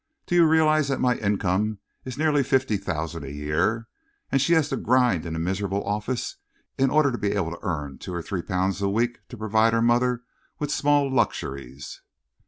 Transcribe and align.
"Do 0.25 0.33
you 0.33 0.47
realise 0.47 0.87
that 0.87 0.99
my 0.99 1.15
income 1.17 1.77
is 2.05 2.17
nearly 2.17 2.41
fifty 2.41 2.75
thousand 2.77 3.23
a 3.23 3.31
year, 3.31 3.87
and 4.31 4.41
she 4.41 4.53
has 4.53 4.67
to 4.69 4.75
grind 4.77 5.27
in 5.27 5.35
a 5.35 5.37
miserable 5.39 5.83
office, 5.83 6.37
in 6.75 6.89
order 6.89 7.11
to 7.11 7.19
be 7.19 7.33
able 7.33 7.51
to 7.51 7.59
earn 7.61 7.99
two 7.99 8.11
or 8.15 8.23
three 8.23 8.41
pounds 8.41 8.81
a 8.81 8.89
week 8.89 9.19
to 9.29 9.37
provide 9.37 9.73
her 9.73 9.79
mother 9.83 10.23
with 10.57 10.71
small 10.71 11.07
luxuries?" 11.13 12.01